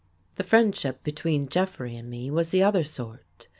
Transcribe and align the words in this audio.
The 0.37 0.43
friendship 0.43 1.03
between 1.03 1.47
Jeffrey 1.47 1.95
and 1.95 2.09
me 2.09 2.31
was 2.31 2.49
the 2.49 2.63
other 2.63 2.83
sort. 2.83 3.47